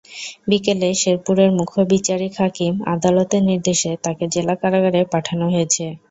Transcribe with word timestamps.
বিকেলে 0.49 0.89
শেরপুরের 1.01 1.49
মুখ্য 1.57 1.79
বিচারিক 1.91 2.33
হাকিম 2.39 2.73
আদালতের 2.93 3.43
নির্দেশে 3.49 3.91
তাঁকে 4.03 4.25
জেলা 4.33 4.55
কারাগারে 4.61 5.01
পাঠানো 5.13 5.45
হয়েছে। 5.53 5.85